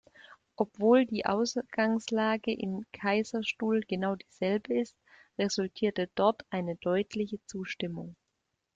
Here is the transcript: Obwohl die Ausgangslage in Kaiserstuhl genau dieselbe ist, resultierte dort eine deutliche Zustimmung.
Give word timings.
Obwohl 0.57 1.05
die 1.05 1.27
Ausgangslage 1.27 2.51
in 2.51 2.87
Kaiserstuhl 2.91 3.81
genau 3.87 4.15
dieselbe 4.15 4.79
ist, 4.79 4.97
resultierte 5.37 6.09
dort 6.15 6.43
eine 6.49 6.75
deutliche 6.75 7.37
Zustimmung. 7.45 8.15